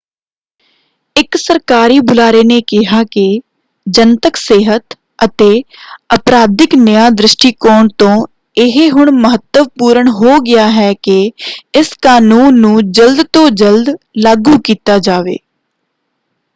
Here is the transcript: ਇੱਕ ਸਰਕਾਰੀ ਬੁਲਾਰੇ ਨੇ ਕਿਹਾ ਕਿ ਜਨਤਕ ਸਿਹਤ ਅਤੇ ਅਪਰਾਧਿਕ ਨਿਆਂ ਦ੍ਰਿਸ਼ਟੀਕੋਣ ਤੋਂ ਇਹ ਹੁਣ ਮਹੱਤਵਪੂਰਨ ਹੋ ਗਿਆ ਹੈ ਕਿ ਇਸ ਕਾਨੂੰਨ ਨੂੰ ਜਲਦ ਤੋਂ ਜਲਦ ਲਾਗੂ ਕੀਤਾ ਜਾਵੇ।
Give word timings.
ਇੱਕ 1.15 1.35
ਸਰਕਾਰੀ 1.37 1.99
ਬੁਲਾਰੇ 2.01 2.41
ਨੇ 2.43 2.59
ਕਿਹਾ 2.67 3.03
ਕਿ 3.11 3.25
ਜਨਤਕ 3.87 4.35
ਸਿਹਤ 4.35 4.95
ਅਤੇ 5.25 5.49
ਅਪਰਾਧਿਕ 6.15 6.73
ਨਿਆਂ 6.77 7.09
ਦ੍ਰਿਸ਼ਟੀਕੋਣ 7.11 7.87
ਤੋਂ 7.97 8.15
ਇਹ 8.57 8.79
ਹੁਣ 8.91 9.11
ਮਹੱਤਵਪੂਰਨ 9.17 10.07
ਹੋ 10.13 10.39
ਗਿਆ 10.41 10.69
ਹੈ 10.71 10.91
ਕਿ 11.03 11.19
ਇਸ 11.75 11.93
ਕਾਨੂੰਨ 12.01 12.59
ਨੂੰ 12.59 12.91
ਜਲਦ 12.91 13.23
ਤੋਂ 13.33 13.49
ਜਲਦ 13.51 13.95
ਲਾਗੂ 14.19 14.57
ਕੀਤਾ 14.65 14.97
ਜਾਵੇ। 15.01 15.37